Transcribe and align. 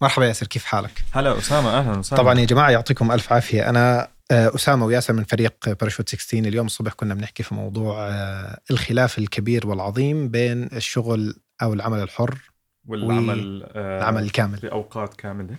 مرحبا 0.00 0.26
ياسر 0.26 0.46
كيف 0.46 0.64
حالك؟ 0.64 1.04
هلا 1.12 1.38
أسامة 1.38 1.78
أهلا 1.78 1.98
وسهلا. 1.98 2.22
طبعا 2.22 2.38
يا 2.38 2.44
جماعة 2.44 2.70
يعطيكم 2.70 3.12
ألف 3.12 3.32
عافية. 3.32 3.68
أنا 3.68 4.08
آه، 4.30 4.54
أسامة 4.54 4.86
وياسر 4.86 5.14
من 5.14 5.24
فريق 5.24 5.54
باراشوت 5.80 6.08
16 6.08 6.38
اليوم 6.48 6.66
الصبح 6.66 6.92
كنا 6.92 7.14
بنحكي 7.14 7.42
في 7.42 7.54
موضوع 7.54 8.08
آه، 8.08 8.60
الخلاف 8.70 9.18
الكبير 9.18 9.66
والعظيم 9.66 10.28
بين 10.28 10.64
الشغل 10.64 11.34
أو 11.62 11.72
العمل 11.74 12.02
الحر 12.02 12.38
والعمل 12.86 13.66
آه 13.74 13.98
العمل 13.98 14.22
الكامل. 14.22 14.58
بأوقات 14.58 15.14
كاملة. 15.14 15.56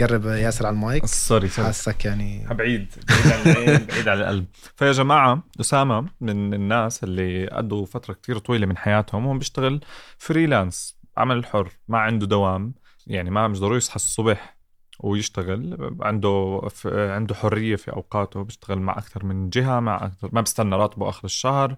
قرب 0.00 0.26
ياسر 0.26 0.66
على 0.66 0.74
ال 0.74 0.80
mic. 0.80 1.06
sorry 1.06 1.48
sorry. 1.48 1.66
حاسك 1.66 2.04
يعني 2.04 2.46
بعيد 2.50 2.86
بعيد 3.08 3.32
عن 3.32 3.52
العين 3.52 3.86
بعيد 3.86 4.08
عن 4.08 4.18
القلب. 4.20 4.44
فيا 4.76 4.92
جماعة 4.92 5.42
أسامة 5.60 6.06
من 6.20 6.54
الناس 6.54 7.04
اللي 7.04 7.46
قضوا 7.46 7.86
فترة 7.86 8.14
كتير 8.14 8.38
طويلة 8.38 8.66
من 8.66 8.76
حياتهم 8.76 9.26
وهم 9.26 9.38
بيشتغل 9.38 9.80
freelance 10.18 10.96
عمل 11.16 11.46
حر 11.46 11.72
ما 11.88 11.98
عنده 11.98 12.26
دوام. 12.26 12.74
يعني 13.08 13.30
ما 13.30 13.48
مش 13.48 13.60
ضروري 13.60 13.76
يصحى 13.76 13.96
الصبح 13.96 14.56
ويشتغل 15.00 15.94
عنده 16.00 16.60
عنده 16.84 17.34
حرية 17.34 17.76
في 17.76 17.92
أوقاته 17.92 18.42
بيشتغل 18.42 18.78
مع 18.78 18.98
أكثر 18.98 19.24
من 19.24 19.50
جهة 19.50 19.80
مع 19.80 20.06
أكثر 20.06 20.28
ما 20.32 20.40
بستنى 20.40 20.76
راتبه 20.76 21.08
آخر 21.08 21.24
الشهر. 21.24 21.76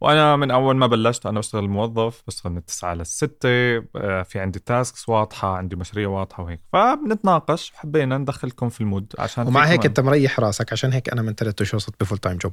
وأنا 0.00 0.36
من 0.36 0.50
أول 0.50 0.76
ما 0.76 0.86
بلشت 0.86 1.26
أنا 1.26 1.38
بشتغل 1.38 1.68
موظف 1.68 2.22
بشتغل 2.26 2.52
من 2.52 2.58
التسعة 2.58 2.94
للستة 2.94 3.48
آه، 3.96 4.22
في 4.22 4.38
عندي 4.38 4.58
tasks 4.58 5.08
واضحة 5.08 5.56
عندي 5.56 5.76
مشاريع 5.76 6.08
واضحة 6.08 6.42
وهيك. 6.42 6.60
فبنتناقش 6.72 7.72
وحبينا 7.72 8.18
ندخلكم 8.18 8.68
في 8.68 8.80
ال 8.80 8.86
mood 8.86 9.12
عشان 9.18 9.46
ومع 9.46 9.64
هيك 9.64 9.86
أنت. 9.86 10.00
مريح 10.00 10.40
راسك 10.40 10.72
عشان 10.72 10.92
هيك 10.92 11.08
أنا 11.08 11.22
من 11.22 11.34
ثلاث 11.34 11.62
أشهر 11.62 11.78
صرت 11.78 12.00
ب 12.00 12.04
full 12.04 12.18
time 12.18 12.36
job 12.36 12.52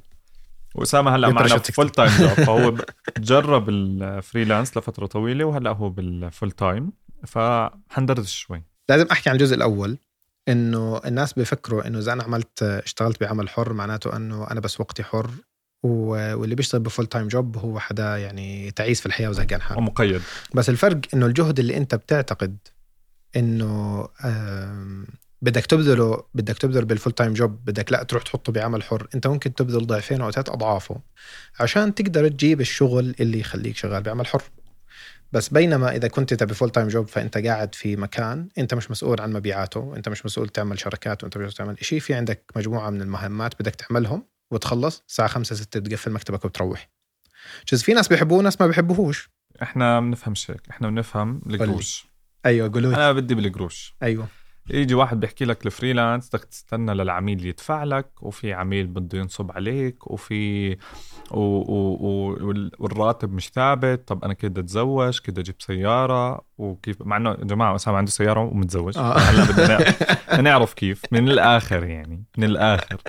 وأسامة 0.76 1.16
هلأ 1.16 1.30
معنا 1.30 1.58
full 1.58 1.90
time 1.90 2.12
job 2.20 2.30
فهو 2.30 2.74
جرب 3.18 3.70
ال 3.70 3.80
freelance 3.80 4.78
لفترة 4.78 5.06
طويلة 5.06 5.46
وهلأ 5.46 5.72
هو 5.72 5.90
بال 5.90 6.10
full 6.10 6.52
time 6.52 6.92
فحندردش 7.26 8.40
شوي. 8.40 8.64
لازم 8.90 9.06
أحكي 9.12 9.30
عن 9.30 9.36
الجزء 9.36 9.56
الأول 9.56 9.98
إنه 10.48 11.02
الناس 11.06 11.34
بيفكروا 11.34 11.88
إنه 11.88 12.00
إذا 12.00 12.14
أنا 12.14 12.24
عملت 12.24 12.64
اشتغلت 12.64 13.22
بعمل 13.22 13.50
حر 13.50 13.74
معناته 13.74 14.16
إنه 14.16 14.52
أنا 14.52 14.60
بس 14.60 14.80
وقتي 14.80 15.04
حر 15.04 15.30
واللي 15.84 16.56
بيشتغل 16.56 16.82
ب 16.82 16.86
full 16.86 17.06
time 17.06 17.28
job 17.28 17.58
هو 17.58 17.80
حدا 17.80 18.18
يعني 18.18 18.72
تعيس 18.72 19.00
في 19.00 19.06
الحياة 19.06 19.30
وزهقان 19.30 19.62
حاله. 19.62 19.78
ومقيد. 19.78 20.22
بس 20.54 20.70
الفرق 20.70 21.00
إنه 21.14 21.26
الجهد 21.26 21.60
اللي 21.60 21.78
أنت 21.78 21.96
بتعتقد 21.96 22.58
إنه 23.36 24.08
بدك 25.42 25.66
تبذله 25.66 26.24
بدك 26.34 26.58
تبذل 26.58 26.86
بال 26.86 26.95
full 26.95 27.14
time 27.14 27.34
job 27.34 27.66
بدك 27.66 27.92
لا 27.92 28.04
تروح 28.04 28.24
تحطه 28.24 28.52
بعمل 28.52 28.84
حر 28.84 29.08
أنت 29.16 29.28
ممكن 29.28 29.54
تبذل 29.54 29.88
ضعفين 29.88 30.22
أو 30.22 30.32
ثلاث 30.32 30.50
أضعافه 30.50 31.02
عشان 31.60 31.96
تقدر 31.96 32.28
تجيب 32.28 32.62
الشغل 32.62 33.16
اللي 33.20 33.40
يخليك 33.40 33.78
شغال 33.78 34.04
بعمل 34.04 34.28
حر. 34.28 34.44
بس 35.32 35.50
بينما 35.50 35.96
إذا 35.96 36.08
كنت 36.08 36.34
ب 36.34 36.54
full 36.54 36.70
time 36.70 36.88
job 36.88 37.08
فإنت 37.08 37.38
قاعد 37.38 37.76
في 37.76 37.96
مكان 37.96 38.50
إنت 38.58 38.74
مش 38.74 38.92
مسؤول 38.92 39.22
عن 39.22 39.34
مبيعاته 39.34 39.94
إنت 39.96 40.10
مش 40.10 40.26
مسؤول 40.26 40.50
تعمل 40.50 40.80
شركات 40.80 41.24
وإنت 41.24 41.38
مش 41.38 41.54
تعمل 41.54 41.78
شيء 41.82 42.00
في 42.00 42.14
عندك 42.14 42.52
مجموعة 42.56 42.90
من 42.90 43.02
المهمات 43.02 43.54
بدك 43.60 43.76
تعملهم 43.76 44.24
وتخلص 44.52 45.04
الساعة 45.08 45.28
5 45.28 45.56
6 45.56 45.80
بتقفل 45.80 46.12
مكتبك 46.12 46.46
وبتروح 46.46 46.90
جز 47.72 47.84
في 47.84 47.94
ناس 47.94 48.08
بيحبوه 48.08 48.38
وناس 48.38 48.62
ما 48.62 48.68
بيحبوهوش. 48.68 49.30
إحنا 49.62 50.00
بنفهمش 50.00 50.52
هيك 50.52 50.62
إحنا 50.70 50.90
بنفهم 50.90 51.42
القروش. 51.48 52.08
أيوه 52.46 52.72
قولوا 52.74 52.94
أنا 52.94 53.12
بدي 53.12 53.36
بالقروش. 53.36 53.96
أيوه. 54.04 54.28
يجي 54.70 54.94
واحد 54.94 55.20
بيحكي 55.20 55.46
لك 55.46 55.66
ال 55.66 55.72
freelance 55.72 56.30
بدك 56.30 56.44
تستنى 56.44 56.94
للعميل 56.94 57.46
يدفع 57.46 57.84
لك 57.84 58.24
وفي 58.24 58.54
عميل 58.54 58.88
بده 58.88 59.18
ينصب 59.20 59.52
عليك 59.52 60.12
وفي 60.12 60.72
و... 61.32 61.40
و... 61.40 61.98
و... 62.00 62.36
والراتب 62.80 63.34
مش 63.34 63.50
ثابت 63.50 64.08
طب 64.08 64.24
أنا 64.24 64.34
كده 64.34 64.62
أتزوج 64.62 65.20
كده 65.20 65.42
أجيب 65.42 65.56
سيارة 65.60 66.42
وكيف؟ 66.58 67.02
مع 67.02 67.18
إنه 67.18 67.30
يا 67.30 67.36
جماعة 67.36 67.76
أسامة 67.76 67.98
عنده 67.98 68.12
سيارة 68.12 68.40
ومتزوج. 68.40 68.98
آه. 68.98 69.18
هلا 69.18 69.44
بدنا 69.52 70.42
نعرف 70.42 70.74
كيف 70.74 71.02
من 71.12 71.30
الآخر 71.30 71.84
يعني 71.84 72.24
من 72.38 72.44
الآخر. 72.44 73.02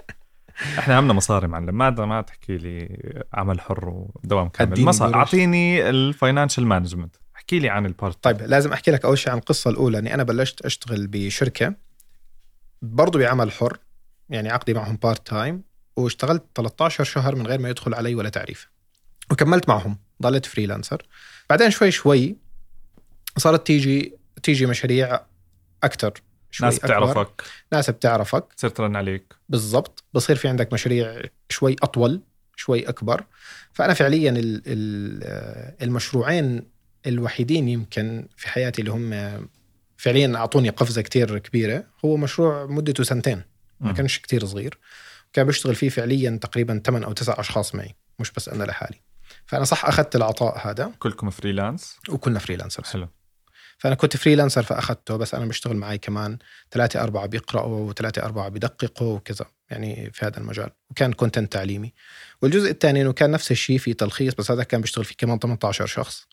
إحنا 0.78 0.98
همنا 0.98 1.12
مصاري 1.12 1.48
معلم 1.48 1.74
ما 1.78 1.90
ما 1.90 2.20
تحكي 2.20 2.56
لي 2.56 2.98
عمل 3.34 3.60
حر 3.60 3.88
ودوام 3.88 4.48
كامل. 4.48 4.84
مصاري. 4.84 5.14
أعطيني 5.14 5.88
ال 5.88 5.96
financial 5.96 6.66
management 6.66 7.16
احكي 7.48 7.58
لي 7.58 7.68
عن 7.68 7.86
ال 7.86 7.93
part. 7.93 8.24
طيب 8.24 8.42
لازم 8.42 8.72
أحكي 8.72 8.90
لك 8.90 9.04
أول 9.04 9.18
شيء 9.18 9.32
عن 9.32 9.38
القصة 9.38 9.70
الأولى. 9.70 9.98
اني 9.98 10.14
أنا 10.14 10.22
بلشت 10.22 10.60
أشتغل 10.60 11.06
بشركة 11.06 11.74
برضه 12.82 13.18
بعمل 13.18 13.52
حر 13.52 13.78
يعني 14.28 14.50
عقدي 14.50 14.74
معهم 14.74 14.96
part 14.96 15.26
time 15.26 15.62
واشتغلت 15.96 16.44
13 16.54 17.04
شهر 17.04 17.36
من 17.36 17.46
غير 17.46 17.60
ما 17.60 17.68
يدخل 17.68 17.94
علي 17.94 18.14
ولا 18.14 18.28
تعريف. 18.28 18.68
وكملت 19.30 19.68
معهم 19.68 19.98
ضليت 20.22 20.46
freelancer 20.46 21.06
بعدين 21.50 21.70
شوي 21.70 21.90
شوي 21.90 22.36
صارت 23.36 23.66
تيجي 23.66 24.14
تيجي 24.42 24.66
مشاريع 24.66 25.20
أكثر 25.82 26.12
شوي 26.50 26.68
ناس 26.68 26.78
بتعرفك. 26.78 27.42
ناس 27.72 27.90
بتعرفك. 27.90 28.44
صرت 28.56 28.76
ترن 28.76 28.96
عليك. 28.96 29.34
بالضبط. 29.48 30.04
بصير 30.14 30.36
في 30.36 30.48
عندك 30.48 30.72
مشاريع 30.72 31.22
شوي 31.48 31.76
أطول 31.82 32.22
شوي 32.56 32.88
أكبر. 32.88 33.24
فأنا 33.72 33.94
فعليا 33.94 34.34
المشروعين 35.82 36.77
الوحيدين 37.06 37.68
يمكن 37.68 38.28
في 38.36 38.48
حياتي 38.48 38.82
اللي 38.82 38.92
هم 38.92 39.48
فعليا 39.96 40.36
أعطوني 40.36 40.68
قفزة 40.68 41.02
كتير 41.02 41.38
كبيرة 41.38 41.84
هو 42.04 42.16
مشروع 42.16 42.66
مدته 42.66 43.04
سنتين. 43.04 43.42
ما 43.80 43.92
كانش 43.92 44.18
كتير 44.18 44.46
صغير. 44.46 44.78
كان 45.32 45.46
بيشتغل 45.46 45.74
فيه 45.74 45.88
فعليا 45.88 46.38
تقريبا 46.42 46.82
8 46.86 47.06
أو 47.06 47.12
9 47.12 47.40
أشخاص 47.40 47.74
معي 47.74 47.94
مش 48.18 48.30
بس 48.30 48.48
أنا 48.48 48.64
لحالي. 48.64 49.00
فأنا 49.46 49.64
صح 49.64 49.84
أخذت 49.84 50.16
العطاء 50.16 50.68
هذا. 50.68 50.92
كلكم 50.98 51.30
freelance؟ 51.30 51.96
وكلنا 52.08 52.38
freelancer. 52.38 52.84
حلو. 52.84 53.08
فأنا 53.78 53.94
كنت 53.94 54.16
freelancer 54.16 54.62
فأخذته 54.62 55.16
بس 55.16 55.34
أنا 55.34 55.46
بشتغل 55.46 55.76
معي 55.76 55.98
كمان 55.98 56.38
ثلاثة 56.70 57.02
أربعة 57.02 57.26
بيقرأوا 57.26 57.88
وثلاثة 57.88 58.22
أربعة 58.22 58.48
بيدققوا 58.48 59.16
وكذا 59.16 59.46
يعني 59.70 60.10
في 60.12 60.26
هذا 60.26 60.38
المجال. 60.38 60.70
وكان 60.90 61.12
content 61.12 61.52
تعليمي. 61.52 61.92
والجزء 62.42 62.70
الثاني 62.70 63.02
إنه 63.02 63.12
كان 63.12 63.30
نفس 63.30 63.50
الشيء 63.50 63.78
في 63.78 63.94
تلخيص 63.94 64.34
بس 64.34 64.50
هذا 64.50 64.62
كان 64.62 64.80
بيشتغل 64.80 65.04
فيه 65.04 65.14
كمان 65.18 65.38
18 65.38 65.86
شخص. 65.86 66.26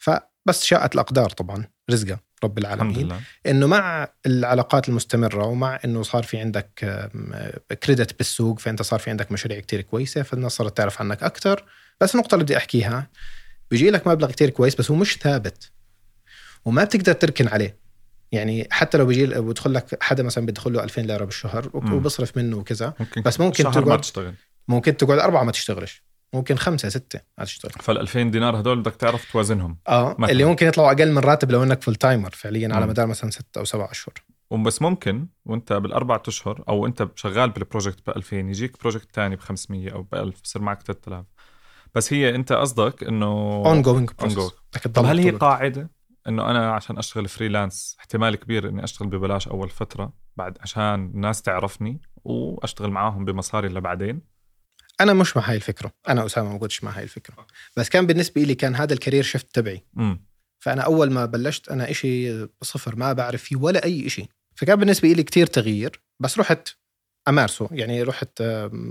فبس 0.00 0.64
شاءت 0.64 0.94
الأقدار 0.94 1.30
طبعا 1.30 1.64
رزقة 1.90 2.18
رب 2.44 2.58
العالمين. 2.58 2.90
الحمد 2.90 3.04
لله. 3.04 3.20
إنه 3.46 3.66
مع 3.66 4.08
العلاقات 4.26 4.88
المستمرة 4.88 5.44
ومع 5.44 5.80
إنه 5.84 6.02
صار 6.02 6.22
في 6.22 6.38
عندك 6.38 6.68
كريدت 7.82 8.18
بالسوق 8.18 8.58
فأنت 8.58 8.82
صار 8.82 9.00
في 9.00 9.10
عندك 9.10 9.32
مشاريع 9.32 9.60
كتير 9.60 9.80
كويسة 9.80 10.22
فالناس 10.22 10.52
صارت 10.52 10.76
تعرف 10.76 11.00
عنك 11.00 11.22
أكثر 11.22 11.64
بس 12.00 12.14
النقطه 12.14 12.34
اللي 12.34 12.44
بدي 12.44 12.56
أحكيها 12.56 13.10
بيجي 13.70 13.90
لك 13.90 14.06
مبلغ 14.06 14.30
كتير 14.30 14.50
كويس 14.50 14.74
بس 14.74 14.90
هو 14.90 14.96
مش 14.96 15.16
ثابت 15.16 15.70
وما 16.64 16.84
بتقدر 16.84 17.12
تركن 17.12 17.48
عليه. 17.48 17.80
يعني 18.32 18.68
حتى 18.70 18.98
لو 18.98 19.06
بيجي 19.06 19.26
بدخل 19.26 19.74
لك 19.74 20.02
حدا 20.02 20.22
مثلا 20.22 20.46
بيدخل 20.46 20.72
له 20.72 20.84
2000 20.84 21.02
ليرة 21.02 21.24
بالشهر 21.24 21.70
وبصرف 21.74 22.36
منه 22.36 22.56
وكذا 22.56 22.94
بس 23.24 23.40
ممكن 23.40 23.64
تقعد 23.64 23.88
ما 23.88 23.96
تشتغل. 23.96 24.34
ممكن 24.68 24.96
تقعد 24.96 25.18
أربعة 25.18 25.44
ما 25.44 25.52
تشتغلش. 25.52 26.02
ممكن 26.34 26.56
خمسة 26.56 26.88
ستة. 26.88 27.20
ما 27.38 27.44
تشتغل 27.44 27.72
فال 27.80 27.98
2000 27.98 28.22
دينار 28.22 28.60
هدول 28.60 28.80
بدك 28.80 28.96
تعرف 28.96 29.32
توازنهم 29.32 29.78
آه 29.88 30.16
مثلاً. 30.18 30.32
اللي 30.32 30.44
ممكن 30.44 30.66
يطلعوا 30.66 30.88
أقل 30.92 31.12
من 31.12 31.18
راتب 31.18 31.50
لو 31.50 31.62
إنك 31.62 31.82
full 31.82 31.94
timer 31.94 32.30
فعليا 32.30 32.68
م. 32.68 32.72
على 32.72 32.86
مدار 32.86 33.06
مثلا 33.06 33.30
ستة 33.30 33.58
أو 33.58 33.64
سبعة 33.64 33.90
أشهر. 33.90 34.14
وبس 34.50 34.82
ممكن 34.82 35.26
وأنت 35.44 35.72
بالاربع 35.72 36.22
أشهر 36.28 36.64
أو 36.68 36.86
أنت 36.86 37.08
شغال 37.14 37.50
بال 37.50 37.62
project 37.62 38.06
ب 38.06 38.10
2000 38.10 38.36
يجيك 38.36 38.80
project 38.80 39.08
ثاني 39.14 39.36
ب 39.36 39.40
500 39.40 39.92
أو 39.92 40.02
ب 40.02 40.14
1000 40.14 40.40
بصير 40.42 40.62
معك 40.62 40.82
3000 40.82 41.24
بس 41.94 42.12
هي 42.12 42.34
أنت 42.34 42.52
قصدك 42.52 43.02
إنه 43.04 43.26
ongoing 43.66 44.10
طب 44.94 45.04
هل 45.06 45.18
هي 45.18 45.30
قاعدة 45.30 45.90
إنه 46.28 46.50
أنا 46.50 46.72
عشان 46.72 46.98
أشتغل 46.98 47.28
freelance 47.28 47.96
احتمال 48.00 48.36
كبير 48.36 48.68
إني 48.68 48.84
أشتغل 48.84 49.08
ببلاش 49.08 49.48
أول 49.48 49.70
فترة 49.70 50.12
بعد 50.36 50.58
عشان 50.60 50.94
الناس 51.14 51.42
تعرفني 51.42 52.00
وأشتغل 52.24 52.90
معاهم 52.90 53.24
بمصاري 53.24 53.66
اللي 53.68 53.80
بعدين 53.80 54.20
أنا 55.00 55.12
مش 55.12 55.36
مع 55.36 55.50
هاي 55.50 55.56
الفكرة. 55.56 55.92
أنا 56.08 56.26
أسامة 56.26 56.52
ما 56.52 56.58
قلتش 56.58 56.84
مع 56.84 56.90
هاي 56.90 57.02
الفكرة. 57.02 57.46
بس 57.76 57.88
كان 57.88 58.06
بالنسبة 58.06 58.42
لي 58.42 58.54
كان 58.54 58.76
هذا 58.76 58.92
ال 58.92 58.96
career 58.96 59.22
shift 59.22 59.54
تبعي. 59.54 59.84
م. 59.94 60.16
فأنا 60.58 60.82
أول 60.82 61.10
ما 61.10 61.26
بلشت 61.26 61.68
أنا 61.68 61.90
إشي 61.90 62.46
صفر 62.62 62.96
ما 62.96 63.12
بعرف 63.12 63.42
فيه 63.42 63.56
ولا 63.56 63.84
أي 63.84 64.06
إشي. 64.06 64.28
فكان 64.54 64.76
بالنسبة 64.76 65.08
لي 65.08 65.22
كتير 65.22 65.46
تغيير. 65.46 66.02
بس 66.20 66.38
رحت 66.38 66.68
أمارسه. 67.28 67.68
يعني 67.72 68.02
رحت 68.02 68.40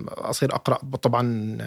أصير 0.07 0.55
أقرأ 0.55 0.77
طبعا 0.77 1.57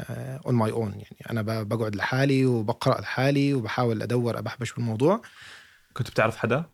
on 0.46 0.54
my 0.54 0.70
own 0.70 0.93
يعني 0.93 1.16
أنا 1.31 1.62
بقعد 1.62 1.96
لحالي 1.96 2.46
وبقرأ 2.46 3.00
لحالي 3.00 3.55
وبحاول 3.55 4.02
أدور 4.02 4.38
أبحبش 4.38 4.72
بالموضوع. 4.72 5.22
كنت 5.93 6.11
بتعرف 6.11 6.37
حدا؟ 6.37 6.64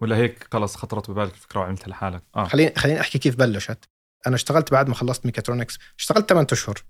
ولا 0.00 0.16
هيك 0.16 0.48
خلص 0.52 0.76
خطرت 0.76 1.10
ببالك 1.10 1.32
الفكرة 1.32 1.60
وعملتها 1.60 1.88
لحالك؟ 1.88 2.22
آه. 2.36 2.44
خليني 2.44 2.74
خليني 2.76 3.00
أحكي 3.00 3.18
كيف 3.18 3.36
بلشت. 3.36 3.84
أنا 4.26 4.34
اشتغلت 4.34 4.72
بعد 4.72 4.88
ما 4.88 4.94
خلصت 4.94 5.26
ميكاترونكس. 5.26 5.78
اشتغلت 5.98 6.28
8 6.28 6.46
أشهر. 6.52 6.82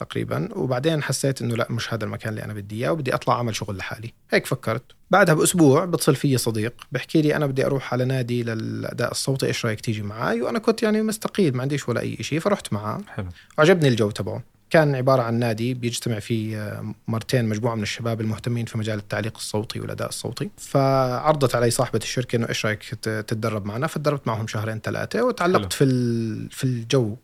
تقريبا. 0.00 0.48
وبعدين 0.52 1.02
حسيت 1.02 1.42
إنه 1.42 1.56
لا 1.56 1.66
مش 1.70 1.94
هذا 1.94 2.04
المكان 2.04 2.30
اللي 2.30 2.44
أنا 2.44 2.52
بدي 2.54 2.76
إياه 2.76 2.92
وبدي 2.92 3.14
أطلع 3.14 3.34
أعمل 3.34 3.56
شغل 3.56 3.76
لحالي. 3.76 4.12
هيك 4.30 4.46
فكرت. 4.46 4.82
بعدها 5.10 5.34
بأسبوع 5.34 5.84
بتصل 5.84 6.14
في 6.16 6.38
صديق 6.38 6.74
بحكي 6.92 7.22
لي 7.22 7.36
أنا 7.36 7.46
بدي 7.46 7.66
أروح 7.66 7.92
على 7.92 8.04
نادي 8.04 8.42
للأداء 8.42 9.10
الصوتي 9.10 9.46
إيش 9.46 9.66
رأيك 9.66 9.80
تيجي 9.80 10.02
معي 10.02 10.42
وأنا 10.42 10.58
كنت 10.58 10.82
يعني 10.82 11.02
مستقيل 11.02 11.56
ما 11.56 11.62
عنديش 11.62 11.88
ولا 11.88 12.00
أي 12.00 12.16
شيء 12.20 12.40
فرحت 12.40 12.72
معاه. 12.72 13.00
حلو. 13.08 13.26
وعجبني 13.58 13.88
الجو 13.88 14.10
تبعه. 14.10 14.42
كان 14.70 14.94
عبارة 14.94 15.22
عن 15.22 15.34
نادي 15.34 15.74
بيجتمع 15.74 16.18
فيه 16.18 16.62
آه، 16.62 16.94
مرتين 17.08 17.48
مجموعة 17.48 17.74
من 17.74 17.82
الشباب 17.82 18.20
المهتمين 18.20 18.66
في 18.66 18.78
مجال 18.78 18.98
التعليق 18.98 19.36
الصوتي 19.36 19.80
والأداء 19.80 20.08
الصوتي. 20.08 20.50
فعرضت 20.58 21.54
علي 21.54 21.70
صاحبة 21.70 22.00
الشركة 22.02 22.36
إنه 22.36 22.48
إيش 22.48 22.66
رأيك 22.66 22.82
ت- 22.82 23.08
تتدرب 23.08 23.66
معنا. 23.66 23.86
فتدربت 23.86 24.26
معهم 24.26 24.46
شهرين 24.46 24.78
ثلاثة 24.80 25.18
حلو. 25.18 25.28
وتعلقت 25.28 25.72
في 25.72 25.84
ال- 25.84 26.50
في 26.50 26.64
الجو. 26.64 27.16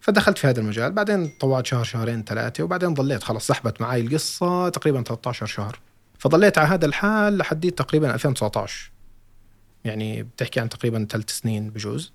فدخلت 0.00 0.38
في 0.38 0.46
هذا 0.46 0.60
المجال. 0.60 0.92
بعدين 0.92 1.28
طوعت 1.40 1.66
شهر 1.66 1.84
شهرين 1.84 2.24
ثلاثة 2.24 2.64
وبعدين 2.64 2.94
ضليت 2.94 3.22
خلص 3.22 3.46
سحبت 3.46 3.80
معي 3.80 4.00
القصة 4.00 4.68
تقريبا 4.68 5.02
13 5.02 5.46
شهر. 5.46 5.78
فضليت 6.18 6.58
على 6.58 6.68
هذا 6.68 6.86
الحال 6.86 7.38
لحد 7.38 7.70
تقريبا 7.70 8.14
2019 8.14 8.90
يعني 9.84 10.22
بتحكي 10.22 10.60
عن 10.60 10.68
تقريبا 10.68 11.06
ثلاث 11.10 11.30
سنين 11.30 11.70
بجوز. 11.70 12.12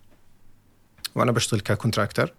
وأنا 1.16 1.32
بشتغل 1.32 1.60
ك 1.60 1.67
contractor 1.67 2.34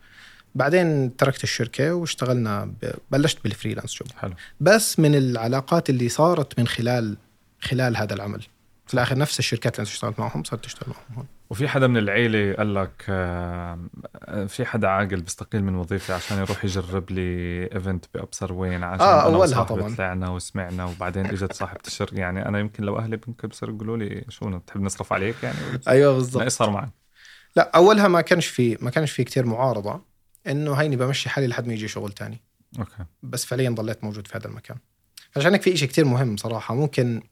بعدين 0.54 1.16
تركت 1.16 1.44
الشركة 1.44 1.94
واشتغلنا. 1.94 2.72
بلشت 3.10 3.38
بال 3.44 3.53
freelance 3.53 3.94
job 3.94 4.08
حلو. 4.18 4.32
بس 4.60 4.98
من 4.98 5.14
العلاقات 5.14 5.90
اللي 5.90 6.08
صارت 6.08 6.58
من 6.58 6.66
خلال 6.66 7.16
خلال 7.60 7.96
هذا 7.96 8.14
العمل. 8.14 8.42
في 8.86 8.94
الآخر 8.94 9.18
نفس 9.18 9.38
الشركات 9.38 9.74
اللي 9.74 9.82
أنت 9.82 9.94
اشتغلت 9.94 10.20
معهم 10.20 10.44
صرت 10.44 10.64
تشتغل 10.64 10.88
معهم 10.88 11.16
هون. 11.16 11.26
وفي 11.50 11.68
حدا 11.68 11.86
من 11.86 11.96
العيلة 11.96 12.54
قال 12.54 12.74
لك 12.74 13.02
في 14.48 14.64
حدا 14.64 14.88
عاقل 14.88 15.20
بيستقيل 15.20 15.64
من 15.64 15.74
وظيفة 15.74 16.14
عشان 16.14 16.38
يروح 16.38 16.64
يجرب 16.64 17.10
لي 17.10 17.62
event 17.74 18.04
بأبصر 18.14 18.52
وين 18.52 18.84
عشان 18.84 19.06
آه، 19.06 19.28
وصاحبي 19.28 19.68
طبعاً. 19.68 19.94
طلعنا 19.94 20.28
وسمعنا 20.28 20.84
وبعدين 20.84 21.26
إجت 21.26 21.52
صاحبة 21.52 21.80
الشركة. 21.86 22.16
يعني 22.16 22.48
أنا 22.48 22.58
يمكن 22.58 22.84
لو 22.84 22.98
أهلي 22.98 23.20
ممكن 23.26 23.48
بصيروا 23.48 23.74
يقولوا 23.74 23.96
لي 23.96 24.24
شو 24.28 24.58
تحب 24.58 24.80
نصرف 24.80 25.12
عليك 25.12 25.36
يعني؟ 25.42 25.56
أيوه 25.88 26.14
بالضبط. 26.14 26.48
صار 26.48 26.70
معك. 26.70 26.88
لا 27.56 27.70
أولها 27.76 28.08
ما 28.08 28.20
كانش 28.20 28.46
في 28.46 28.78
ما 28.80 28.90
كانش 28.90 29.12
في 29.12 29.24
كتير 29.24 29.46
معارضة 29.46 30.00
إنه 30.46 30.74
هيني 30.74 30.96
بمشي 30.96 31.28
حالي 31.28 31.46
لحد 31.46 31.66
ما 31.66 31.72
يجي 31.72 31.88
شغل 31.88 32.12
تاني. 32.12 32.40
okay. 32.78 33.04
بس 33.22 33.44
فعليا 33.44 33.70
ضليت 33.70 34.04
موجود 34.04 34.26
في 34.26 34.38
هذا 34.38 34.46
المكان. 34.46 34.76
عشان 35.36 35.52
هيك 35.52 35.62
في 35.62 35.72
إشي 35.72 35.86
كتير 35.86 36.04
مهم 36.04 36.36
صراحة. 36.36 36.74
ممكن 36.74 37.22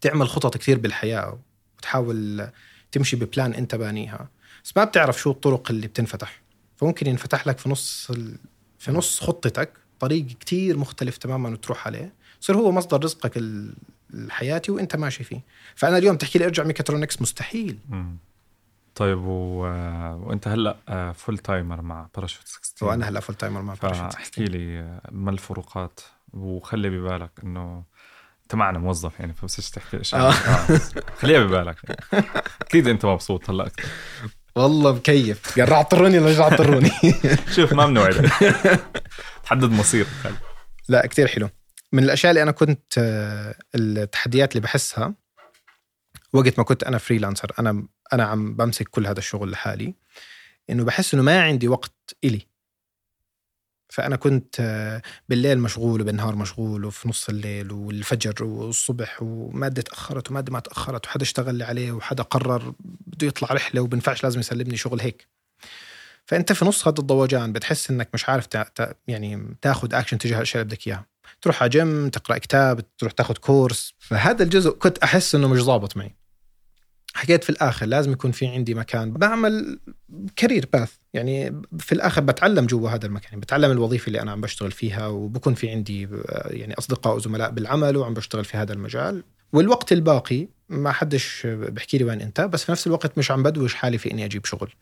تعمل 0.00 0.28
خطط 0.28 0.56
كتير 0.56 0.78
بالحياة 0.78 1.38
وتحاول 1.78 2.48
تمشي 2.92 3.16
ب 3.16 3.24
plan 3.24 3.54
أنت 3.54 3.74
بانيها. 3.74 4.28
بس 4.64 4.76
ما 4.76 4.84
بتعرف 4.84 5.20
شو 5.20 5.30
الطرق 5.30 5.70
اللي 5.70 5.86
بتنفتح. 5.86 6.42
فممكن 6.76 7.06
ينفتح 7.06 7.46
لك 7.46 7.58
في 7.58 7.68
نص 7.68 8.10
ال... 8.10 8.38
في 8.78 8.92
نص 8.92 9.20
خطتك 9.20 9.72
طريق 10.00 10.26
كتير 10.26 10.76
مختلف 10.78 11.16
تماما 11.16 11.48
وتروح 11.48 11.86
عليه. 11.86 12.12
يصير 12.42 12.56
هو 12.56 12.72
مصدر 12.72 13.04
رزقك 13.04 13.36
ال- 13.36 13.74
الحياتي 14.14 14.72
وأنت 14.72 14.96
ماشي 14.96 15.24
فيه. 15.24 15.40
فأنا 15.74 15.98
اليوم 15.98 16.16
تحكي 16.16 16.38
لي 16.38 16.44
أرجع 16.44 16.64
ميكاترونكس 16.64 17.22
مستحيل. 17.22 17.78
مم. 17.88 18.16
طيب 18.94 19.18
و... 19.18 19.66
آه، 19.66 20.16
وأنت 20.16 20.48
هلأ 20.48 21.12
full 21.12 21.38
timer 21.38 21.82
مع 21.82 22.08
باراشوت 22.14 22.46
16 22.46 22.86
وأنا 22.86 23.08
هلأ 23.08 23.20
full 23.20 23.34
timer 23.36 23.62
مع 23.62 23.74
باراشوت 23.82 24.12
فاحكي 24.12 24.44
لي 24.44 24.78
آه، 24.80 25.00
ما 25.12 25.30
الفروقات؟ 25.30 26.00
وخلي 26.32 26.90
ببالك 26.90 27.30
إنه 27.44 27.84
انت 28.44 28.54
معنا 28.54 28.78
موظف 28.78 29.20
يعني 29.20 29.34
فبصيرش 29.34 29.70
تحكي؟ 29.70 30.00
اشياء 30.00 30.20
آه. 30.20 30.32
آه. 30.32 30.80
خليها 31.18 31.40
ببالك. 31.44 31.76
أكيد 32.62 32.88
انت 32.88 33.04
مبسوط 33.06 33.50
هلا 33.50 33.66
أكثر. 33.66 33.88
والله 34.56 34.94
مكيف. 34.94 35.58
قال 35.60 35.68
راح 35.68 35.78
اضطروني 35.78 36.18
ولا 36.18 36.46
اضطروني 36.46 36.90
شوف 37.54 37.72
ما 37.72 37.86
بنوعدك 37.86 38.30
تحدد 39.44 39.70
مصيرك 39.70 40.08
لا 40.88 41.06
كتير 41.06 41.26
حلو. 41.26 41.48
من 41.92 42.02
الأشياء 42.04 42.30
اللي 42.30 42.42
أنا 42.42 42.50
كنت 42.50 42.98
آه، 42.98 43.54
التحديات 43.74 44.52
اللي 44.52 44.60
بحسها 44.60 45.14
وقت 46.32 46.58
ما 46.58 46.64
كنت 46.64 46.84
أنا 46.84 46.98
فريلانسر 46.98 47.52
أنا 47.58 47.86
أنا 48.12 48.24
عم 48.24 48.54
بمسك 48.56 48.88
كل 48.88 49.06
هذا 49.06 49.18
الشغل 49.18 49.50
لحالي 49.50 49.94
إنه 50.70 50.84
بحس 50.84 51.14
إنه 51.14 51.22
ما 51.22 51.42
عندي 51.42 51.68
وقت 51.68 52.16
إلي. 52.24 52.46
فأنا 53.88 54.16
كنت 54.16 54.56
آه، 54.60 55.02
بالليل 55.28 55.58
مشغول 55.58 56.00
وبالنهار 56.00 56.36
مشغول 56.36 56.84
وفي 56.84 57.08
نص 57.08 57.28
الليل 57.28 57.72
والفجر 57.72 58.44
والصبح 58.44 59.22
ومادة 59.22 59.82
تاخرت 59.82 60.30
ومادة 60.30 60.52
ما 60.52 60.60
تاخرت 60.60 61.06
وحدا 61.06 61.22
اشتغل 61.22 61.54
لي 61.54 61.64
عليه 61.64 61.92
وحدا 61.92 62.22
قرر 62.22 62.74
بده 62.80 63.26
يطلع 63.26 63.48
رحلة 63.52 63.80
وبنفعش 63.80 64.24
لازم 64.24 64.40
يسلمني 64.40 64.76
شغل 64.76 65.00
هيك. 65.00 65.28
فأنت 66.26 66.52
في 66.52 66.64
نص 66.64 66.88
هذا 66.88 66.98
الدوجان 66.98 67.52
بتحس 67.52 67.90
إنك 67.90 68.08
مش 68.14 68.28
عارف 68.28 68.46
تا 68.46 68.62
تا 68.74 68.94
يعني 69.08 69.56
تاخذ 69.62 69.94
اكشن 69.94 70.18
تجاه 70.18 70.36
الاشياء 70.36 70.62
اللي 70.62 70.74
بدك 70.74 70.86
اياها 70.86 71.06
تروح 71.42 71.62
على 71.62 71.70
جيم 71.70 72.08
تقرأ 72.08 72.38
كتاب 72.38 72.96
تروح 72.98 73.12
تاخذ 73.12 73.34
course 73.34 73.94
فهذا 73.98 74.42
الجزء 74.42 74.70
كنت 74.70 74.98
أحس 74.98 75.34
إنه 75.34 75.48
مش 75.48 75.62
ضابط 75.62 75.96
معي. 75.96 76.14
حكيت 77.14 77.44
في 77.44 77.50
الآخر 77.50 77.86
لازم 77.86 78.12
يكون 78.12 78.30
في 78.30 78.46
عندي 78.46 78.74
مكان. 78.74 79.12
بعمل 79.12 79.78
career 80.36 80.68
path 80.72 80.92
يعني 81.14 81.62
في 81.78 81.92
الآخر 81.92 82.20
بتعلم 82.20 82.66
جوا 82.66 82.90
هذا 82.90 83.06
المكان. 83.06 83.28
يعني 83.30 83.40
بتعلم 83.40 83.70
الوظيفة 83.70 84.06
اللي 84.06 84.20
أنا 84.22 84.32
عم 84.32 84.40
بشتغل 84.40 84.72
فيها 84.72 85.06
وبكون 85.06 85.54
في 85.54 85.70
عندي 85.70 86.04
آه، 86.04 86.48
يعني 86.50 86.74
أصدقاء 86.74 87.16
وزملاء 87.16 87.50
بالعمل 87.50 87.96
وعم 87.96 88.14
بشتغل 88.14 88.44
في 88.44 88.56
هذا 88.56 88.72
المجال. 88.72 89.24
والوقت 89.52 89.92
الباقي 89.92 90.48
ما 90.68 90.92
حدش 90.92 91.46
بحكي 91.46 91.98
لي 91.98 92.04
وين 92.04 92.20
أنت 92.20 92.40
بس 92.40 92.64
في 92.64 92.72
نفس 92.72 92.86
الوقت 92.86 93.18
مش 93.18 93.30
عم 93.30 93.42
بدوش 93.42 93.74
حالي 93.74 93.98
في 93.98 94.10
إني 94.10 94.24
أجيب 94.24 94.44
شغل. 94.44 94.72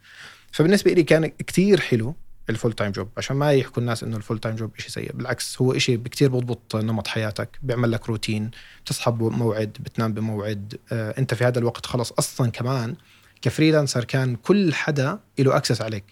فبالنسبة 0.52 0.92
لي 0.92 1.02
كان 1.02 1.26
كتير 1.26 1.80
حلو 1.80 2.14
ال 2.50 2.54
full 2.54 2.72
time 2.72 2.92
job 2.92 3.08
عشان 3.16 3.36
ما 3.36 3.52
يحكوا 3.52 3.82
الناس 3.82 4.02
إنه 4.02 4.16
ال 4.16 4.20
full 4.20 4.38
time 4.38 4.56
job 4.56 4.70
شيء 4.78 4.90
سيء. 4.90 5.12
بالعكس 5.12 5.62
هو 5.62 5.78
شيء 5.78 6.02
كتير 6.02 6.28
بضبط 6.30 6.76
نمط 6.76 7.06
حياتك. 7.06 7.58
بيعمل 7.62 7.92
لك 7.92 8.08
روتين 8.08 8.50
بتصحى 8.82 9.10
بموعد 9.10 9.76
بتنام 9.80 10.12
بموعد. 10.12 10.78
آه 10.92 11.14
أنت 11.18 11.34
في 11.34 11.44
هذا 11.44 11.58
الوقت 11.58 11.86
خلص. 11.86 12.12
أصلا 12.12 12.50
كمان 12.50 12.96
ك 13.42 13.48
freelancer 13.48 14.04
كان 14.04 14.36
كل 14.36 14.74
حدا 14.74 15.18
له 15.38 15.56
access 15.56 15.82
عليك. 15.82 16.04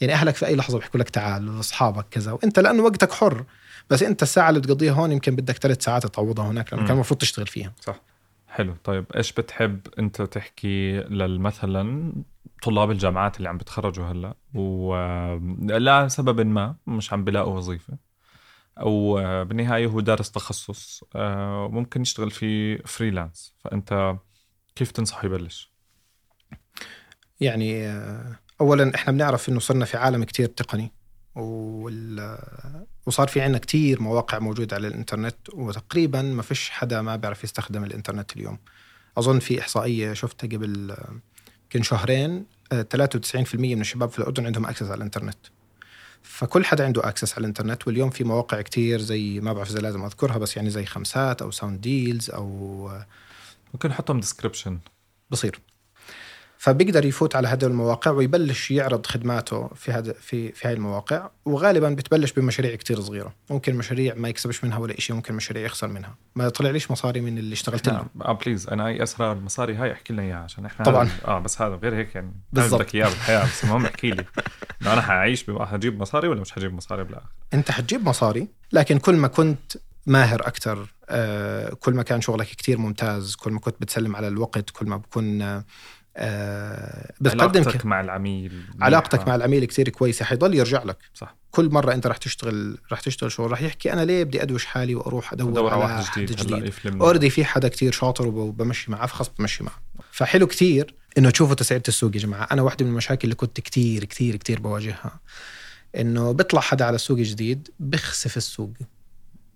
يعني 0.00 0.12
أهلك 0.12 0.34
في 0.34 0.46
أي 0.46 0.56
لحظة 0.56 0.78
بيحكوا 0.78 1.00
لك 1.00 1.10
تعال 1.10 1.60
أصحابك 1.60 2.06
كذا. 2.10 2.32
وأنت 2.32 2.58
لأنه 2.58 2.82
وقتك 2.82 3.12
حر. 3.12 3.44
بس 3.90 4.02
أنت 4.02 4.22
الساعة 4.22 4.48
اللي 4.48 4.60
بتقضيها 4.60 4.92
هون 4.92 5.12
يمكن 5.12 5.36
بدك 5.36 5.56
ثلاث 5.56 5.84
ساعات 5.84 6.06
تعوضها 6.06 6.50
هناك 6.50 6.72
لأنه. 6.72 6.86
كان 6.86 6.94
المفروض 6.94 7.20
تشتغل 7.20 7.46
فيها. 7.46 7.72
حلو. 8.48 8.76
طيب 8.84 9.04
إيش 9.16 9.32
بتحب 9.32 9.80
أنت 9.98 10.22
تحكي 10.22 11.00
للمثلا 11.00 12.12
طلاب 12.62 12.90
الجامعات 12.90 13.36
اللي 13.36 13.48
عم 13.48 13.58
بتخرجوا 13.58 14.04
هلا 14.04 14.34
ولا 14.54 16.08
سبب 16.08 16.40
ما 16.40 16.76
مش 16.86 17.12
عم 17.12 17.24
بلاقوا 17.24 17.56
وظيفة. 17.56 17.98
أو 18.80 19.18
آه، 19.18 19.42
بالنهاية 19.42 19.86
هو 19.86 20.00
دارس 20.00 20.30
تخصص 20.30 21.04
آه، 21.14 21.68
ممكن 21.68 22.02
يشتغل 22.02 22.30
في 22.30 22.78
freelance 22.78 23.54
فأنت 23.58 24.16
كيف 24.76 24.90
تنصح 24.90 25.24
يبلش؟ 25.24 25.72
يعني 27.40 27.86
آه، 27.88 28.36
اولا 28.60 28.94
إحنا 28.94 29.12
بنعرف 29.12 29.48
إنه 29.48 29.60
صرنا 29.60 29.84
في 29.84 29.96
عالم 29.96 30.24
كتير 30.24 30.46
تقني 30.46 30.92
وال... 31.34 32.38
وصار 33.06 33.28
في 33.28 33.40
عندنا 33.40 33.58
كتير 33.58 34.02
مواقع 34.02 34.38
موجودة 34.38 34.76
على 34.76 34.88
الإنترنت 34.88 35.36
وتقريبا 35.54 36.22
ما 36.22 36.42
فيش 36.42 36.70
حدا 36.70 37.02
ما 37.02 37.16
بيعرف 37.16 37.44
يستخدم 37.44 37.84
الإنترنت 37.84 38.36
اليوم. 38.36 38.58
أظن 39.18 39.38
في 39.38 39.60
إحصائية 39.60 40.12
شفتها 40.12 40.48
قبل 40.48 40.90
آه، 40.90 41.20
يمكن 41.68 41.82
شهرين 41.82 42.44
آه، 42.72 42.82
93% 42.82 43.54
من 43.54 43.80
الشباب 43.80 44.10
في 44.10 44.18
الأردن 44.18 44.46
عندهم 44.46 44.66
access 44.66 44.82
على 44.82 44.94
الإنترنت. 44.94 45.36
فكل 46.22 46.64
حدا 46.64 46.84
عنده 46.84 47.08
access 47.08 47.32
على 47.32 47.40
الإنترنت 47.40 47.86
واليوم 47.86 48.10
في 48.10 48.24
مواقع 48.24 48.62
كتير 48.62 49.00
زي 49.00 49.40
ما 49.40 49.52
بعرف 49.52 49.70
إذا 49.70 49.78
لازم 49.80 50.04
أذكرها 50.04 50.38
بس 50.38 50.56
يعني 50.56 50.70
زي 50.70 50.86
خمسات 50.86 51.42
أو 51.42 51.50
ساوند 51.50 51.80
ديلز 51.80 52.30
أو 52.30 52.88
آه، 52.90 53.06
ممكن 53.74 53.88
نحطهم 53.88 54.20
description 54.20 54.78
بصير. 55.30 55.60
فبيقدر 56.58 57.04
يفوت 57.04 57.36
على 57.36 57.48
هذه 57.48 57.64
المواقع 57.64 58.10
ويبلش 58.10 58.70
يعرض 58.70 59.06
خدماته 59.06 59.68
في 59.74 59.92
هذا 59.92 60.12
في 60.12 60.52
في 60.52 60.68
هاي 60.68 60.74
المواقع 60.74 61.30
وغالبا 61.44 61.90
بتبلش 61.90 62.32
بمشاريع 62.32 62.74
كتير 62.74 63.00
صغيرة. 63.00 63.34
ممكن 63.50 63.74
مشاريع 63.74 64.14
ما 64.14 64.28
يكسبش 64.28 64.64
منها 64.64 64.78
ولا 64.78 65.00
شيء 65.00 65.16
ممكن 65.16 65.34
مشاريع 65.34 65.64
يخسر 65.64 65.88
منها. 65.88 66.14
ما 66.34 66.48
طلع 66.48 66.70
ليش 66.70 66.90
مصاري 66.90 67.20
من 67.20 67.38
اللي 67.38 67.52
اشتغلت 67.52 67.88
له 67.88 68.06
آه 68.22 68.32
please 68.32 68.68
أنا 68.68 68.86
أي 68.86 69.02
أسرار 69.02 69.32
المصاري 69.32 69.74
هاي 69.74 69.92
أحكي 69.92 70.12
لنا 70.12 70.22
إياها 70.22 70.38
عشان 70.38 70.66
إحنا 70.66 70.84
طبعاً. 70.84 71.08
آه 71.24 71.38
بس 71.38 71.62
هذا 71.62 71.74
غير 71.74 71.94
هيك 71.94 72.14
يعني. 72.14 72.32
بدك 72.52 72.94
إياه 72.94 73.08
بالحياة 73.08 73.44
بس 73.44 73.64
المهم 73.64 73.84
احكي 73.84 74.10
لي. 74.10 74.24
إنه 74.82 74.92
أنا 74.92 75.00
حعيش 75.00 75.44
حجيب 75.60 76.00
مصاري 76.00 76.28
ولا 76.28 76.40
مش 76.40 76.52
حجيب 76.52 76.74
مصاري 76.74 77.04
بالآخر؟ 77.04 77.28
أنت 77.54 77.70
حتجيب 77.70 78.08
مصاري 78.08 78.48
لكن 78.72 78.98
كل 78.98 79.16
ما 79.16 79.28
كنت 79.28 79.72
ماهر 80.06 80.46
أكثر 80.46 80.94
آه، 81.10 81.68
كل 81.68 81.94
ما 81.94 82.02
كان 82.02 82.20
شغلك 82.20 82.46
كتير 82.46 82.78
ممتاز 82.78 83.34
كل 83.34 83.52
ما 83.52 83.60
كنت 83.60 83.74
بتسلم 83.80 84.16
على 84.16 84.28
الوقت 84.28 84.70
كل 84.70 84.86
ما 84.86 84.96
بكون 84.96 85.42
آه، 85.42 85.64
بتقدم 87.20 87.40
علاقتك. 87.40 87.86
مع 87.86 88.00
العميل 88.00 88.62
علاقتك. 88.80 89.28
مع 89.28 89.34
العميل 89.34 89.64
كتير 89.64 89.88
كويسة 89.88 90.24
حيضل 90.24 90.54
يرجع 90.54 90.82
لك. 90.82 90.98
صح. 91.14 91.36
كل 91.50 91.70
مرة 91.70 91.94
أنت 91.94 92.06
رح 92.06 92.16
تشتغل 92.16 92.78
رح 92.92 93.00
تشتغل 93.00 93.32
شغل 93.32 93.50
رح 93.50 93.62
يحكي 93.62 93.92
أنا 93.92 94.04
ليه 94.04 94.24
بدي 94.24 94.42
أدوش 94.42 94.64
حالي 94.64 94.94
وأروح 94.94 95.32
أدور, 95.32 95.52
دور 95.52 95.72
على 95.72 95.80
واحد 95.82 96.04
حد 96.04 96.22
جديد, 96.22 96.36
جديد, 96.36 97.02
اوريدي 97.02 97.30
في 97.30 97.44
حدا 97.44 97.68
كتير 97.68 97.92
شاطر 97.92 98.26
وبمشي 98.26 98.90
معاه 98.90 99.06
فخلص 99.06 99.30
بمشي 99.38 99.64
معه. 99.64 99.82
فحلو 100.10 100.46
كتير 100.46 100.94
إنه 101.18 101.30
تشوفوا 101.30 101.54
تسعيرة 101.54 101.82
السوق 101.88 102.16
يا 102.16 102.20
جماعة. 102.20 102.48
أنا 102.52 102.62
واحدة 102.62 102.84
من 102.84 102.90
المشاكل 102.90 103.24
اللي 103.24 103.34
كنت 103.34 103.60
كتير 103.60 104.04
كتير 104.04 104.36
كتير 104.36 104.60
بواجهها 104.60 105.20
إنه 105.96 106.32
بيطلع 106.32 106.60
حدا 106.60 106.84
على 106.84 106.94
السوق 106.94 107.18
جديد 107.18 107.68
بخسف 107.80 108.36
السوق. 108.36 108.72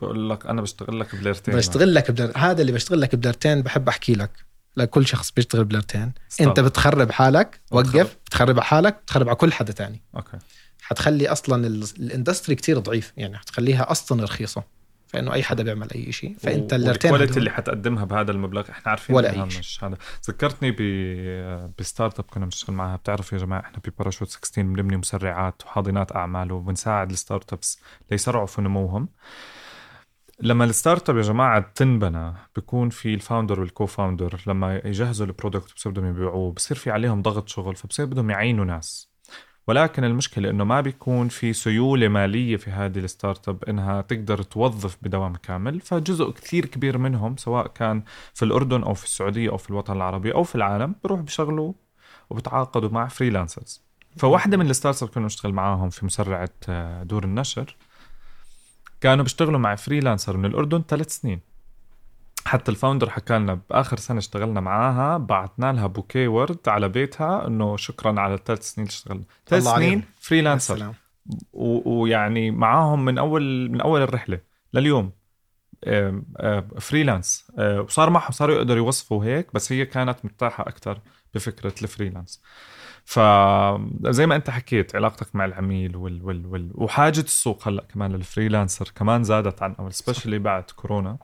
بقول 0.00 0.30
لك 0.30 0.46
أنا 0.46 0.62
بشتغل 0.62 1.00
لك 1.00 1.16
بليرتين. 1.16 1.56
بشتغل 1.56 1.94
لك 1.94 2.10
بدر... 2.10 2.32
هذا 2.36 2.60
اللي 2.60 2.72
بشتغل 2.72 3.00
لك 3.00 3.14
بدرتين 3.14 3.62
بحب 3.62 3.88
أحكي 3.88 4.14
لك. 4.14 4.30
لكل 4.76 5.06
شخص 5.06 5.30
بيشتغل 5.30 5.64
بدرتين 5.64 6.12
stop. 6.28 6.48
انت 6.48 6.60
بتخرب 6.60 7.10
حالك. 7.10 7.60
وقف. 7.70 8.16
بتخرب 8.26 8.50
على 8.56 8.64
حالك 8.64 9.00
بتخرب 9.02 9.28
على 9.28 9.36
كل 9.36 9.52
حدا 9.52 9.72
تاني. 9.72 10.02
okay. 10.16 10.38
حتخلي 10.82 11.28
أصلا 11.28 11.66
ال- 11.66 11.84
ال 11.98 12.04
industry 12.04 12.54
كتير 12.54 12.78
ضعيف. 12.78 13.12
يعني 13.16 13.38
حتخليها 13.38 13.90
أصلا 13.90 14.24
رخيصة. 14.24 14.64
فإنه 15.08 15.32
أي 15.32 15.42
حدا 15.42 15.62
بيعمل 15.62 15.88
أي 15.94 16.12
شيء 16.12 16.36
فإنت 16.40 16.74
ال 16.74 16.82
quality 16.82 17.38
اللي 17.38 17.50
حتقدمها 17.50 18.04
بهذا 18.04 18.30
المبلغ 18.30 18.70
إحنا 18.70 18.90
عارفين 18.90 19.16
ولا 19.16 19.30
أي. 19.32 19.40
مش 19.42 19.84
هذا. 19.84 19.96
ذكرتني 20.28 20.70
ب 20.70 20.76
ب 21.78 22.18
startup 22.18 22.24
كنا 22.24 22.44
بنشتغل 22.44 22.76
معها. 22.76 22.96
بتعرف 22.96 23.32
يا 23.32 23.38
جماعة 23.38 23.60
إحنا 23.60 23.78
بباراشوت 23.84 24.28
16 24.30 24.62
بنبني 24.62 24.96
مسرعات 24.96 25.62
وحاضنات 25.64 26.16
أعمال 26.16 26.52
وبنساعد 26.52 27.10
ال 27.10 27.52
startups 27.52 27.78
ليسرعوا 28.10 28.46
في 28.46 28.60
نموهم. 28.62 29.08
لما 30.44 30.64
ال 30.64 31.10
startup 31.10 31.16
يا 31.16 31.22
جماعة 31.22 31.72
تنبنى 31.74 32.32
بيكون 32.54 32.90
في 32.90 33.14
ال 33.14 33.19
founder 33.19 33.51
وال 33.51 33.60
co-founder 33.60 34.40
لما 34.46 34.80
يجهزوا 34.84 35.26
ال 35.26 35.32
product 35.32 35.74
بصير 35.74 35.92
بدهم 35.92 36.06
يبيعوه 36.06 36.52
بصير 36.52 36.76
في 36.76 36.90
عليهم 36.90 37.22
ضغط 37.22 37.48
شغل 37.48 37.76
فبصير 37.76 38.06
بدهم 38.06 38.30
يعينوا 38.30 38.64
ناس. 38.64 39.08
ولكن 39.66 40.04
المشكلة 40.04 40.50
إنه 40.50 40.64
ما 40.64 40.80
بيكون 40.80 41.28
في 41.28 41.52
سيولة 41.52 42.08
مالية 42.08 42.56
في 42.56 42.70
هذه 42.70 42.98
ال 42.98 43.48
startup 43.48 43.64
إنها 43.64 44.00
تقدر 44.00 44.42
توظف 44.42 44.98
بدوام 45.02 45.36
كامل 45.36 45.80
فجزء 45.80 46.30
كثير 46.30 46.66
كبير 46.66 46.98
منهم 46.98 47.36
سواء 47.36 47.66
كان 47.66 48.02
في 48.34 48.44
الأردن 48.44 48.82
أو 48.82 48.94
في 48.94 49.04
السعودية 49.04 49.50
أو 49.50 49.56
في 49.56 49.70
الوطن 49.70 49.96
العربي 49.96 50.34
أو 50.34 50.42
في 50.42 50.54
العالم 50.54 50.94
بروح 51.04 51.20
بيشغلوا 51.20 51.72
وبتعاقدوا 52.30 52.90
مع 52.90 53.08
freelancers 53.08 53.82
فواحدة 54.16 54.56
من 54.56 54.70
ال 54.70 55.02
startup 55.02 55.08
كنا 55.08 55.26
نشتغل 55.26 55.52
معاهم 55.52 55.90
في 55.90 56.06
مسرعة 56.06 56.50
آه، 56.68 57.02
دور 57.02 57.24
النشر 57.24 57.76
كانوا 59.02 59.22
بيشتغلوا 59.22 59.58
مع 59.58 59.74
freelancer 59.74 60.36
من 60.36 60.44
الأردن 60.44 60.82
ثلاث 60.88 61.16
سنين. 61.16 61.40
حتى 62.44 62.70
ال 62.70 62.75
founder 62.75 63.10
حكى 63.10 63.38
لنا 63.38 63.60
بآخر 63.70 63.96
سنة 63.96 64.18
اشتغلنا 64.18 64.60
معاها 64.60 65.18
بعثنا 65.18 65.72
لها 65.72 65.86
بوكيه 65.86 66.28
ورد 66.28 66.68
على 66.68 66.88
بيتها 66.88 67.46
إنه 67.46 67.76
شكرا 67.76 68.20
على 68.20 68.34
الثلاث 68.34 68.62
سنين 68.62 68.86
اللي 68.86 68.96
اشتغلنا. 68.96 69.24
ثلاث 69.46 69.62
سنين. 69.62 70.02
freelancer. 70.20 70.92
ويعني 71.52 72.50
معاهم 72.50 73.04
من 73.04 73.18
اول 73.18 73.70
من 73.70 73.80
أول 73.80 74.02
الرحلة 74.02 74.40
لليوم. 74.74 75.12
freelance 76.78 77.52
وصار 77.58 78.10
معهم 78.10 78.30
صاروا 78.30 78.56
يقدروا 78.56 78.84
يوظفوا 78.84 79.24
هيك 79.24 79.54
بس 79.54 79.72
هي 79.72 79.86
كانت 79.86 80.24
مرتاحة 80.24 80.62
أكثر 80.68 81.00
بفكرة 81.34 81.74
ال 81.82 81.88
freelance 81.88 82.42
فزي 83.04 84.26
ما 84.26 84.36
أنت 84.36 84.50
حكيت 84.50 84.96
علاقتك 84.96 85.36
مع 85.36 85.44
العميل 85.44 85.96
وال 85.96 86.22
وال 86.22 86.46
وال 86.46 86.70
وحاجة 86.74 87.20
السوق 87.20 87.68
هلأ 87.68 87.84
كمان 87.84 88.12
لل 88.12 88.25
freelancer 88.25 88.92
كمان 88.94 89.24
زادت 89.24 89.62
عن 89.62 89.74
أول 89.78 89.92
especially 89.92 90.38
بعد 90.38 90.62
كورونا. 90.62 91.18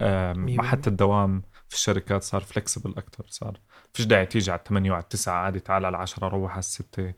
مع. 0.00 0.62
حتى 0.62 0.90
الدوام 0.90 1.42
في 1.68 1.74
الشركات 1.74 2.22
صار 2.22 2.40
flexible 2.40 2.90
أكثر 2.96 3.24
صار 3.28 3.60
فيش 3.94 4.06
داعي 4.06 4.26
تيجي 4.26 4.50
على 4.50 4.60
8 4.68 4.90
وعلى 4.90 5.04
9 5.10 5.34
عادي 5.34 5.60
تعال 5.60 5.84
على 5.84 5.96
10 5.96 6.28
روح 6.28 6.52
على 6.52 6.62
6 6.62 7.14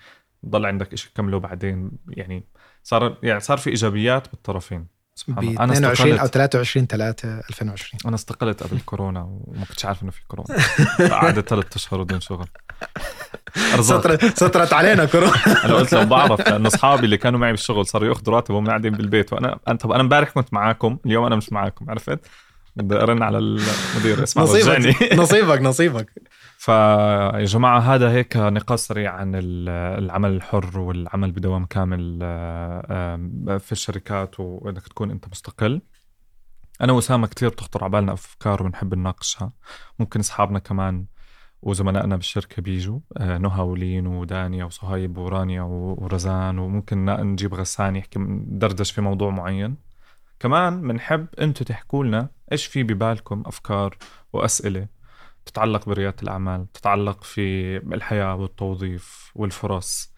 ضل 0.46 0.66
عندك 0.66 0.94
شيء 0.94 1.12
كمله 1.14 1.38
بعدين. 1.40 1.90
يعني 2.08 2.48
صار 2.82 3.18
يعني 3.22 3.40
صار 3.40 3.58
في 3.58 3.70
إيجابيات 3.70 4.30
بالطرفين. 4.30 4.86
ب 5.28 5.38
أنا 5.60 5.72
22 5.72 6.18
أو 6.18 6.24
استقلت 6.24 6.34
23 6.34 6.86
3 6.86 7.38
2020 7.50 8.00
أنا 8.06 8.14
استقلت 8.14 8.62
قبل 8.62 8.80
كورونا 8.80 9.20
وما 9.46 9.64
كنتش 9.64 9.84
عارف 9.84 10.02
إنه 10.02 10.10
في 10.10 10.20
كورونا. 10.28 10.48
قعدت 11.14 11.48
ثلاث 11.48 11.76
أشهر 11.76 12.02
بدون 12.02 12.20
شغل. 12.20 12.46
سطرت 13.80 14.38
سطرت 14.38 14.72
علينا 14.72 15.04
كورونا. 15.04 15.32
أنا 15.64 15.74
قلت 15.74 15.94
لو 15.94 16.04
بعرف 16.16 16.40
لأنه 16.48 16.68
أصحابي 16.68 17.04
اللي 17.04 17.16
كانوا 17.16 17.40
معي 17.40 17.50
بالشغل 17.50 17.86
صاروا 17.86 18.08
يأخذوا 18.08 18.34
راتب 18.34 18.54
وهم 18.54 18.66
قاعدين 18.66 18.92
بالبيت 18.92 19.32
وأنا 19.32 19.58
طب 19.80 19.92
أنا 19.92 20.00
امبارح 20.02 20.30
كنت 20.30 20.54
معاكم 20.54 20.98
اليوم 21.06 21.24
أنا 21.24 21.36
مش 21.36 21.52
معاكم 21.52 21.90
عرفت؟ 21.90 22.20
بدي 22.76 22.94
أرن 22.96 23.22
على 23.22 23.38
المدير. 23.38 24.22
اسمع 24.22 24.42
نصيبك 24.42 24.78
نصيبك 25.22 25.60
نصيبك. 25.62 26.22
فيا 26.58 27.44
جماعة 27.44 27.78
هذا 27.80 28.10
هيك 28.10 28.36
نقاش 28.36 28.80
سريع 28.80 29.12
عن 29.12 29.34
ال- 29.34 29.68
العمل 30.04 30.30
الحر 30.30 30.78
والعمل 30.78 31.32
بدوام 31.32 31.64
كامل 31.64 32.18
آه، 32.22 33.18
آه، 33.48 33.58
في 33.58 33.72
الشركات 33.72 34.40
وإنك 34.40 34.88
تكون 34.88 35.10
أنت 35.10 35.24
مستقل. 35.28 35.80
أنا 36.80 36.92
وأسامة 36.92 37.26
كتير 37.26 37.48
بتخطر 37.48 37.84
على 37.84 37.92
بالنا 37.92 38.12
أفكار 38.12 38.62
وبنحب 38.62 38.94
نناقشها. 38.94 39.52
ممكن 39.98 40.20
أصحابنا 40.20 40.58
كمان 40.58 41.06
وزملائنا 41.62 42.16
بالشركة 42.16 42.62
بيجوا 42.62 43.00
آه، 43.16 43.38
نهى 43.38 43.60
ولين 43.62 44.06
ودانيا 44.06 44.64
وصهيب 44.64 45.18
ورانيا 45.18 45.62
ورزان 45.62 46.58
وممكن 46.58 47.04
نجيب 47.06 47.54
غسان 47.54 47.96
يحكي 47.96 48.18
ندردش 48.18 48.90
في 48.92 49.00
موضوع 49.00 49.30
معين. 49.30 49.76
كمان 50.40 50.88
بنحب 50.88 51.26
أنتوا 51.40 51.66
تحكوا 51.66 52.04
لنا 52.04 52.28
إيش 52.52 52.66
في 52.66 52.82
ببالكم 52.82 53.42
أفكار 53.46 53.96
وأسئلة 54.32 54.88
تتعلق 55.46 55.88
بريادة 55.88 56.16
الأعمال 56.22 56.72
تتعلق 56.72 57.24
في 57.24 57.76
الحياة 57.76 58.34
والتوظيف 58.36 59.32
والفرص؟ 59.34 60.14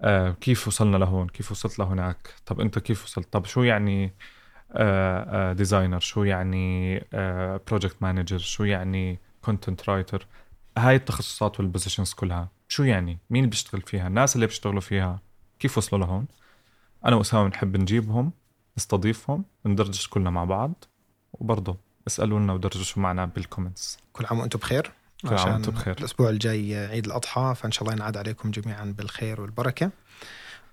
آه 0.00 0.30
كيف 0.30 0.68
وصلنا 0.68 0.96
لهون؟ 0.96 1.28
كيف 1.28 1.50
وصلت 1.52 1.78
لهناك؟ 1.78 2.34
طب 2.46 2.60
أنت 2.60 2.78
كيف 2.78 3.04
وصلت؟ 3.04 3.32
طب 3.32 3.46
شو 3.46 3.62
يعني 3.62 4.14
آه 4.72 5.50
آه 5.50 5.52
designer 5.52 6.00
شو 6.00 6.24
يعني 6.24 6.96
آه 7.14 7.60
project 7.68 7.96
manager 8.02 8.38
شو 8.38 8.64
يعني 8.64 9.20
content 9.42 9.88
writer 9.90 10.26
هاي 10.78 10.96
التخصصات 10.96 11.60
وال 11.60 11.70
positions 11.70 12.12
كلها. 12.14 12.48
شو 12.68 12.82
يعني؟ 12.82 13.18
مين 13.30 13.46
بيشتغل 13.48 13.82
فيها؟ 13.82 14.06
الناس 14.06 14.34
اللي 14.36 14.46
بيشتغلوا 14.46 14.80
فيها 14.80 15.20
كيف 15.58 15.78
وصلوا 15.78 16.00
لهون؟ 16.06 16.26
أنا 17.04 17.16
وأسامة 17.16 17.48
بنحب 17.48 17.76
نجيبهم 17.76 18.32
نستضيفهم 18.78 19.44
ندردش 19.66 20.08
كلنا 20.08 20.30
مع 20.30 20.44
بعض. 20.44 20.84
وبرضه 21.32 21.76
اسألوا 22.06 22.40
لنا 22.40 22.52
ودردشوا 22.52 23.02
معنا 23.02 23.24
بال 23.24 23.39
comments 23.39 23.98
كل 24.12 24.26
عام 24.26 24.38
وأنتم 24.40 24.58
بخير. 24.58 24.90
كل 25.22 25.34
عام 25.34 25.52
وأنتم 25.52 25.72
بخير. 25.72 25.96
الأسبوع 25.98 26.30
الجاي 26.30 26.76
عيد 26.76 27.06
الأضحى 27.06 27.54
فإن 27.56 27.72
شاء 27.72 27.82
الله 27.82 27.92
ينعاد 27.92 28.16
عليكم 28.16 28.50
جميعا 28.50 28.94
بالخير 28.98 29.40
والبركة. 29.40 29.90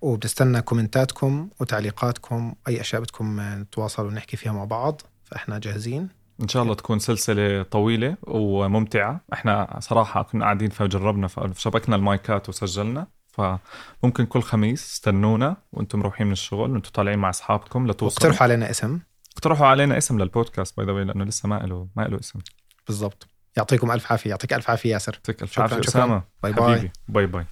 وبنستنى 0.02 0.62
كومنتاتكم 0.62 1.50
وتعليقاتكم 1.60 2.56
أي 2.68 2.82
أشياء 2.82 3.02
بدكم 3.02 3.42
نتواصل 3.42 4.06
ونحكي 4.06 4.38
فيها 4.38 4.52
مع 4.52 4.64
بعض 4.64 5.02
فإحنا 5.26 5.60
جاهزين. 5.60 6.10
إن 6.42 6.48
شاء 6.48 6.64
الله 6.64 6.74
تكون 6.74 7.00
سلسلة 7.00 7.64
طويلة 7.64 8.18
وممتعة. 8.24 9.22
إحنا 9.34 9.78
صراحة 9.80 10.24
كنا 10.24 10.46
قاعدين 10.46 10.70
فجربنا 10.70 11.28
فشبكنا 11.28 11.96
المايكات 11.96 12.50
وسجلنا. 12.50 13.08
فممكن 13.32 14.26
كل 14.26 14.42
خميس 14.42 14.94
استنونا 14.94 15.58
وأنتم 15.72 16.00
مروحين 16.00 16.28
من 16.28 16.34
الشغل 16.34 16.72
وأنتم 16.72 16.90
طالعين 16.90 17.20
مع 17.20 17.30
أصحابكم 17.30 17.88
لتوصلوا. 17.88 18.18
اقترحوا 18.18 18.44
علينا 18.44 18.70
اسم. 18.70 19.00
اقترحوا 19.38 19.68
علينا 19.68 19.98
اسم 19.98 20.20
للبودكاست 20.20 20.78
by 20.78 20.86
the 20.86 20.89
way 20.89 20.92
لأنه 20.92 21.24
لسه 21.26 21.50
ما 21.50 21.56
له 21.56 21.88
ما 21.96 22.02
له 22.02 22.20
اسم. 22.20 22.40
بالضبط. 22.88 23.28
يعطيكم 23.58 23.92
ألف 23.92 24.12
عافية. 24.12 24.30
يعطيك 24.30 24.54
ألف 24.54 24.70
عافية 24.70 24.92
ياسر. 24.92 25.14
يعطيك 25.14 25.44
ألف 25.44 25.60
عافية. 25.60 25.80
أسامة. 25.80 26.24
bye 26.44 26.54
bye. 26.54 26.78
حبيبي. 26.78 26.92
bye 27.08 27.26
bye. 27.26 27.46